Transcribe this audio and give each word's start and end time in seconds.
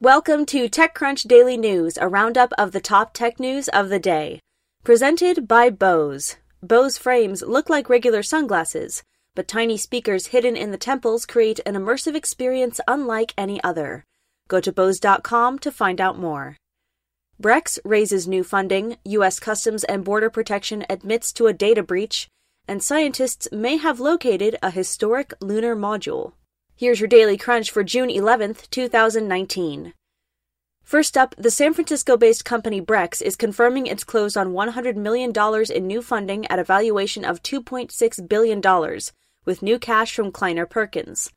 Welcome 0.00 0.44
to 0.46 0.68
TechCrunch 0.68 1.28
Daily 1.28 1.56
News, 1.56 1.96
a 1.98 2.08
roundup 2.08 2.52
of 2.58 2.72
the 2.72 2.80
top 2.80 3.14
tech 3.14 3.38
news 3.38 3.68
of 3.68 3.90
the 3.90 4.00
day. 4.00 4.40
Presented 4.82 5.46
by 5.46 5.70
Bose. 5.70 6.34
Bose 6.60 6.98
frames 6.98 7.42
look 7.42 7.70
like 7.70 7.88
regular 7.88 8.20
sunglasses, 8.24 9.04
but 9.36 9.46
tiny 9.46 9.76
speakers 9.76 10.26
hidden 10.26 10.56
in 10.56 10.72
the 10.72 10.76
temples 10.76 11.24
create 11.24 11.60
an 11.64 11.76
immersive 11.76 12.16
experience 12.16 12.80
unlike 12.88 13.34
any 13.38 13.62
other. 13.62 14.04
Go 14.48 14.60
to 14.60 14.72
Bose.com 14.72 15.60
to 15.60 15.70
find 15.70 16.00
out 16.00 16.18
more. 16.18 16.56
Brex 17.40 17.78
raises 17.84 18.26
new 18.26 18.42
funding, 18.42 18.96
U.S. 19.04 19.38
Customs 19.38 19.84
and 19.84 20.04
Border 20.04 20.28
Protection 20.28 20.84
admits 20.90 21.32
to 21.34 21.46
a 21.46 21.52
data 21.52 21.84
breach, 21.84 22.26
and 22.66 22.82
scientists 22.82 23.46
may 23.52 23.76
have 23.76 24.00
located 24.00 24.58
a 24.60 24.72
historic 24.72 25.32
lunar 25.40 25.76
module. 25.76 26.32
Here's 26.76 26.98
your 26.98 27.08
daily 27.08 27.38
crunch 27.38 27.70
for 27.70 27.84
June 27.84 28.08
11th, 28.08 28.68
2019. 28.70 29.94
First 30.82 31.16
up, 31.16 31.32
the 31.38 31.52
San 31.52 31.72
Francisco 31.72 32.16
based 32.16 32.44
company 32.44 32.80
Brex 32.80 33.22
is 33.22 33.36
confirming 33.36 33.86
it's 33.86 34.02
closed 34.02 34.36
on 34.36 34.54
$100 34.54 34.96
million 34.96 35.32
in 35.72 35.86
new 35.86 36.02
funding 36.02 36.46
at 36.48 36.58
a 36.58 36.64
valuation 36.64 37.24
of 37.24 37.40
$2.6 37.44 38.28
billion, 38.28 38.60
with 39.44 39.62
new 39.62 39.78
cash 39.78 40.16
from 40.16 40.32
Kleiner 40.32 40.66
Perkins. 40.66 41.30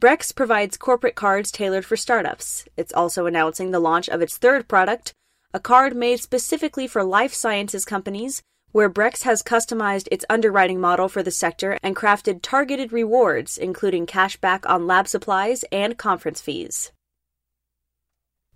Brex 0.00 0.34
provides 0.34 0.78
corporate 0.78 1.14
cards 1.14 1.50
tailored 1.50 1.84
for 1.84 1.98
startups. 1.98 2.66
It's 2.78 2.94
also 2.94 3.26
announcing 3.26 3.72
the 3.72 3.80
launch 3.80 4.08
of 4.08 4.22
its 4.22 4.38
third 4.38 4.68
product, 4.68 5.12
a 5.52 5.60
card 5.60 5.94
made 5.94 6.20
specifically 6.20 6.86
for 6.86 7.04
life 7.04 7.34
sciences 7.34 7.84
companies, 7.84 8.42
where 8.72 8.90
Brex 8.90 9.22
has 9.22 9.42
customized 9.42 10.08
its 10.10 10.24
underwriting 10.28 10.80
model 10.80 11.08
for 11.08 11.22
the 11.22 11.30
sector 11.30 11.78
and 11.82 11.96
crafted 11.96 12.40
targeted 12.42 12.92
rewards, 12.92 13.56
including 13.56 14.06
cashback 14.06 14.68
on 14.68 14.86
lab 14.86 15.08
supplies 15.08 15.64
and 15.72 15.96
conference 15.96 16.40
fees. 16.40 16.92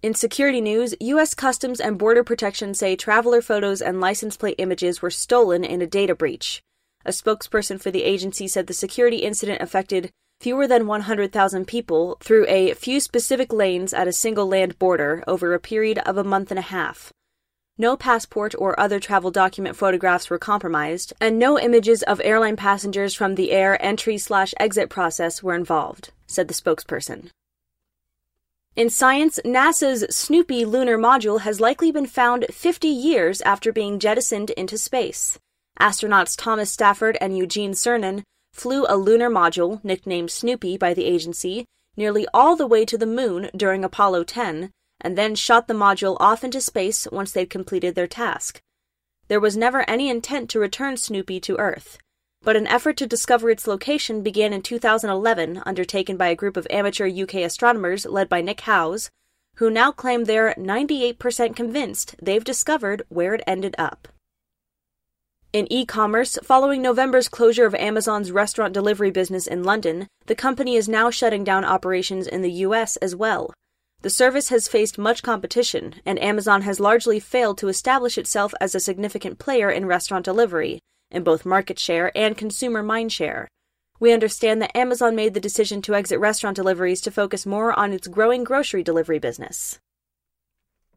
In 0.02 0.14
security 0.14 0.60
news, 0.60 0.94
U.S. 1.00 1.32
Customs 1.32 1.80
and 1.80 1.96
Border 1.96 2.24
Protection 2.24 2.74
say 2.74 2.96
traveler 2.96 3.40
photos 3.40 3.80
and 3.80 4.00
license 4.00 4.36
plate 4.36 4.56
images 4.58 5.00
were 5.00 5.10
stolen 5.10 5.62
in 5.62 5.80
a 5.80 5.86
data 5.86 6.14
breach. 6.14 6.60
A 7.04 7.10
spokesperson 7.10 7.80
for 7.80 7.90
the 7.90 8.02
agency 8.02 8.48
said 8.48 8.66
the 8.66 8.74
security 8.74 9.18
incident 9.18 9.62
affected 9.62 10.10
fewer 10.40 10.66
than 10.66 10.88
100,000 10.88 11.66
people 11.66 12.16
through 12.20 12.44
a 12.48 12.74
few 12.74 12.98
specific 12.98 13.52
lanes 13.52 13.94
at 13.94 14.08
a 14.08 14.12
single 14.12 14.48
land 14.48 14.76
border 14.78 15.22
over 15.28 15.54
a 15.54 15.60
period 15.60 15.98
of 15.98 16.16
a 16.16 16.24
month 16.24 16.50
and 16.50 16.58
a 16.58 16.62
half. 16.62 17.12
No 17.78 17.96
passport 17.96 18.54
or 18.58 18.78
other 18.78 19.00
travel 19.00 19.30
document 19.30 19.76
photographs 19.76 20.28
were 20.28 20.38
compromised, 20.38 21.14
and 21.20 21.38
no 21.38 21.58
images 21.58 22.02
of 22.02 22.20
airline 22.22 22.56
passengers 22.56 23.14
from 23.14 23.34
the 23.34 23.50
air 23.50 23.82
entry 23.82 24.18
slash 24.18 24.52
exit 24.60 24.90
process 24.90 25.42
were 25.42 25.54
involved, 25.54 26.10
said 26.26 26.48
the 26.48 26.54
spokesperson. 26.54 27.30
In 28.76 28.90
science, 28.90 29.38
NASA's 29.44 30.14
Snoopy 30.14 30.64
lunar 30.64 30.98
module 30.98 31.40
has 31.40 31.60
likely 31.60 31.90
been 31.90 32.06
found 32.06 32.46
50 32.50 32.88
years 32.88 33.40
after 33.42 33.72
being 33.72 33.98
jettisoned 33.98 34.50
into 34.50 34.76
space. 34.78 35.38
Astronauts 35.80 36.36
Thomas 36.36 36.70
Stafford 36.70 37.16
and 37.20 37.36
Eugene 37.36 37.72
Cernan 37.72 38.22
flew 38.52 38.84
a 38.88 38.96
lunar 38.96 39.30
module, 39.30 39.82
nicknamed 39.82 40.30
Snoopy 40.30 40.76
by 40.76 40.92
the 40.94 41.04
agency, 41.04 41.64
nearly 41.96 42.26
all 42.32 42.54
the 42.54 42.66
way 42.66 42.84
to 42.84 42.98
the 42.98 43.06
moon 43.06 43.50
during 43.56 43.82
Apollo 43.82 44.24
10, 44.24 44.70
and 45.02 45.18
then 45.18 45.34
shot 45.34 45.68
the 45.68 45.74
module 45.74 46.16
off 46.18 46.42
into 46.42 46.60
space 46.60 47.06
once 47.12 47.32
they'd 47.32 47.50
completed 47.50 47.94
their 47.94 48.06
task. 48.06 48.62
There 49.28 49.40
was 49.40 49.56
never 49.56 49.88
any 49.88 50.08
intent 50.08 50.48
to 50.50 50.58
return 50.58 50.96
Snoopy 50.96 51.40
to 51.40 51.58
Earth, 51.58 51.98
but 52.42 52.56
an 52.56 52.66
effort 52.66 52.96
to 52.96 53.06
discover 53.06 53.50
its 53.50 53.66
location 53.66 54.22
began 54.22 54.52
in 54.52 54.62
2011, 54.62 55.62
undertaken 55.66 56.16
by 56.16 56.28
a 56.28 56.36
group 56.36 56.56
of 56.56 56.66
amateur 56.70 57.08
UK 57.08 57.34
astronomers 57.36 58.06
led 58.06 58.28
by 58.28 58.40
Nick 58.40 58.62
Howes, 58.62 59.10
who 59.56 59.70
now 59.70 59.92
claim 59.92 60.24
they're 60.24 60.54
98% 60.54 61.54
convinced 61.54 62.14
they've 62.20 62.44
discovered 62.44 63.02
where 63.08 63.34
it 63.34 63.44
ended 63.46 63.74
up. 63.78 64.08
In 65.52 65.70
e 65.70 65.84
commerce, 65.84 66.38
following 66.42 66.80
November's 66.80 67.28
closure 67.28 67.66
of 67.66 67.74
Amazon's 67.74 68.32
restaurant 68.32 68.72
delivery 68.72 69.10
business 69.10 69.46
in 69.46 69.64
London, 69.64 70.08
the 70.24 70.34
company 70.34 70.76
is 70.76 70.88
now 70.88 71.10
shutting 71.10 71.44
down 71.44 71.62
operations 71.62 72.26
in 72.26 72.40
the 72.40 72.52
US 72.66 72.96
as 72.96 73.14
well. 73.14 73.52
The 74.02 74.10
service 74.10 74.48
has 74.48 74.66
faced 74.66 74.98
much 74.98 75.22
competition, 75.22 75.94
and 76.04 76.20
Amazon 76.20 76.62
has 76.62 76.80
largely 76.80 77.20
failed 77.20 77.56
to 77.58 77.68
establish 77.68 78.18
itself 78.18 78.52
as 78.60 78.74
a 78.74 78.80
significant 78.80 79.38
player 79.38 79.70
in 79.70 79.86
restaurant 79.86 80.24
delivery, 80.24 80.80
in 81.12 81.22
both 81.22 81.46
market 81.46 81.78
share 81.78 82.10
and 82.16 82.36
consumer 82.36 82.82
mindshare. 82.82 83.46
We 84.00 84.12
understand 84.12 84.60
that 84.60 84.76
Amazon 84.76 85.14
made 85.14 85.34
the 85.34 85.40
decision 85.40 85.82
to 85.82 85.94
exit 85.94 86.18
restaurant 86.18 86.56
deliveries 86.56 87.00
to 87.02 87.12
focus 87.12 87.46
more 87.46 87.72
on 87.78 87.92
its 87.92 88.08
growing 88.08 88.42
grocery 88.42 88.82
delivery 88.82 89.20
business. 89.20 89.78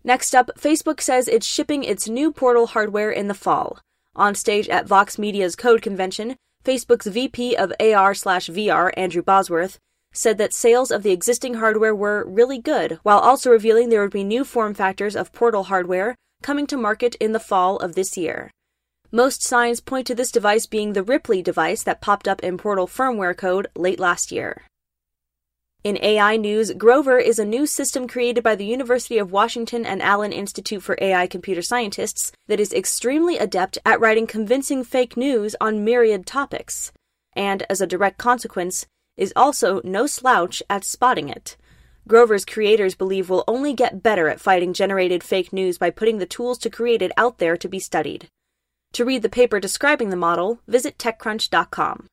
Next 0.04 0.34
up, 0.34 0.50
Facebook 0.58 1.00
says 1.00 1.28
it's 1.28 1.46
shipping 1.46 1.84
its 1.84 2.10
new 2.10 2.32
portal 2.32 2.68
hardware 2.68 3.12
in 3.12 3.28
the 3.28 3.36
fall. 3.36 3.78
On 4.16 4.34
stage 4.34 4.68
at 4.68 4.88
Vox 4.88 5.20
Media's 5.20 5.56
Code 5.56 5.84
Convention, 5.84 6.38
Facebook's 6.64 7.06
VP 7.06 7.56
of 7.56 7.72
AR/VR, 7.80 8.92
Andrew 8.98 9.22
Bosworth, 9.22 9.78
said 10.18 10.38
that 10.38 10.54
sales 10.54 10.92
of 10.92 11.04
the 11.04 11.12
existing 11.12 11.56
hardware 11.56 11.96
were 11.96 12.26
really 12.28 12.60
good, 12.60 13.00
while 13.04 13.20
also 13.20 13.50
revealing 13.52 13.90
there 13.90 14.02
would 14.02 14.12
be 14.12 14.24
new 14.24 14.44
form 14.44 14.74
factors 14.74 15.16
of 15.16 15.34
Portal 15.34 15.64
hardware 15.66 16.16
coming 16.42 16.68
to 16.68 16.78
market 16.78 17.16
in 17.16 17.32
the 17.32 17.40
fall 17.40 17.78
of 17.78 17.96
this 17.96 18.18
year. 18.18 18.52
Most 19.12 19.44
signs 19.44 19.80
point 19.80 20.08
to 20.08 20.16
this 20.16 20.32
device 20.32 20.66
being 20.66 20.94
the 20.94 21.04
Ripley 21.04 21.42
device 21.42 21.84
that 21.84 22.02
popped 22.02 22.28
up 22.28 22.44
in 22.44 22.58
Portal 22.58 22.88
firmware 22.88 23.38
code 23.38 23.68
late 23.76 24.00
last 24.00 24.32
year. 24.32 24.64
In 25.86 26.00
AI 26.02 26.36
news, 26.36 26.74
Grover 26.74 27.20
is 27.20 27.38
a 27.38 27.46
new 27.46 27.68
system 27.68 28.08
created 28.08 28.44
by 28.44 28.56
the 28.56 28.66
University 28.66 29.20
of 29.20 29.32
Washington 29.32 29.86
and 29.86 30.02
Allen 30.02 30.32
Institute 30.32 30.82
for 30.82 30.98
AI 31.00 31.28
Computer 31.28 31.62
Scientists 31.62 32.32
that 32.48 32.60
is 32.60 32.74
extremely 32.74 33.38
adept 33.38 33.78
at 33.86 34.00
writing 34.00 34.26
convincing 34.26 34.84
fake 34.84 35.16
news 35.16 35.56
on 35.62 35.86
myriad 35.86 36.26
topics, 36.26 36.92
and 37.36 37.64
as 37.70 37.82
a 37.82 37.88
direct 37.88 38.18
consequence, 38.18 38.88
is 39.18 39.34
also 39.36 39.82
no 39.84 40.08
slouch 40.08 40.62
at 40.70 40.84
spotting 40.84 41.30
it. 41.30 41.58
Grover's 42.08 42.46
creators 42.46 42.94
believe 42.94 43.30
we'll 43.30 43.44
only 43.48 43.74
get 43.74 44.04
better 44.04 44.28
at 44.28 44.40
fighting 44.40 44.74
generated 44.74 45.24
fake 45.24 45.52
news 45.52 45.78
by 45.78 45.90
putting 45.90 46.20
the 46.20 46.26
tools 46.26 46.58
to 46.60 46.70
create 46.70 47.02
it 47.02 47.12
out 47.18 47.40
there 47.40 47.58
to 47.58 47.68
be 47.68 47.80
studied. 47.80 48.28
To 48.94 49.04
read 49.04 49.24
the 49.24 49.30
paper 49.30 49.60
describing 49.60 50.10
the 50.10 50.16
model, 50.16 50.60
visit 50.68 50.98
TechCrunch.com. 50.98 52.08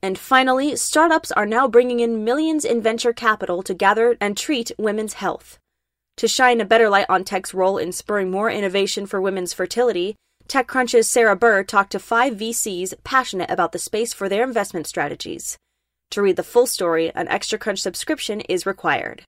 And 0.00 0.16
finally, 0.16 0.76
startups 0.76 1.32
are 1.32 1.44
now 1.44 1.66
bringing 1.66 1.98
in 2.00 2.24
millions 2.24 2.64
in 2.64 2.80
venture 2.80 3.12
capital 3.12 3.62
to 3.64 3.74
gather 3.74 4.16
and 4.20 4.36
treat 4.36 4.70
women's 4.78 5.14
health. 5.14 5.58
To 6.18 6.28
shine 6.28 6.60
a 6.60 6.64
better 6.64 6.88
light 6.88 7.06
on 7.08 7.24
tech's 7.24 7.52
role 7.52 7.78
in 7.78 7.92
spurring 7.92 8.30
more 8.30 8.50
innovation 8.50 9.06
for 9.06 9.20
women's 9.20 9.52
fertility, 9.52 10.14
TechCrunch's 10.48 11.08
Sarah 11.08 11.36
Buhr 11.36 11.64
talked 11.64 11.92
to 11.92 11.98
five 11.98 12.34
VCs 12.34 12.94
passionate 13.04 13.50
about 13.50 13.72
the 13.72 13.78
space 13.78 14.12
for 14.12 14.28
their 14.28 14.44
investment 14.44 14.86
strategies. 14.86 15.58
To 16.12 16.22
read 16.22 16.36
the 16.36 16.42
full 16.42 16.66
story, 16.66 17.12
an 17.14 17.28
Extra 17.28 17.58
Crunch 17.58 17.80
subscription 17.80 18.40
is 18.42 18.64
required. 18.64 19.22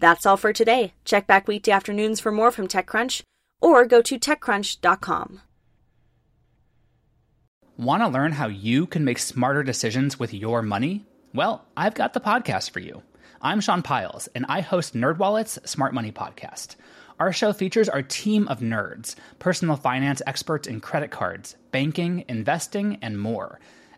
That's 0.00 0.26
all 0.26 0.36
for 0.36 0.52
today. 0.52 0.92
Check 1.04 1.26
back 1.26 1.48
weekday 1.48 1.72
afternoons 1.72 2.20
for 2.20 2.30
more 2.30 2.50
from 2.50 2.68
TechCrunch 2.68 3.22
or 3.60 3.86
go 3.86 4.02
to 4.02 4.18
TechCrunch.com. 4.18 5.40
Want 7.78 8.02
to 8.02 8.08
learn 8.08 8.32
how 8.32 8.48
you 8.48 8.86
can 8.86 9.04
make 9.04 9.18
smarter 9.18 9.62
decisions 9.62 10.18
with 10.18 10.34
your 10.34 10.62
money? 10.62 11.06
Well, 11.32 11.64
I've 11.76 11.94
got 11.94 12.12
the 12.12 12.20
podcast 12.20 12.70
for 12.70 12.80
you. 12.80 13.02
I'm 13.40 13.60
Sean 13.60 13.82
Pyles, 13.82 14.26
and 14.34 14.44
I 14.48 14.60
host 14.60 14.94
NerdWallet's 14.94 15.70
Smart 15.70 15.94
Money 15.94 16.12
Podcast. 16.12 16.76
Our 17.18 17.32
show 17.32 17.52
features 17.52 17.88
our 17.88 18.02
team 18.02 18.46
of 18.48 18.60
nerds, 18.60 19.14
personal 19.38 19.76
finance 19.76 20.20
experts 20.26 20.68
in 20.68 20.80
credit 20.80 21.10
cards, 21.10 21.56
banking, 21.70 22.24
investing, 22.28 22.98
and 23.00 23.18
more– 23.18 23.58